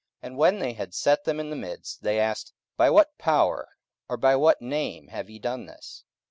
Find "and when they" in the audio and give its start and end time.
0.29-0.73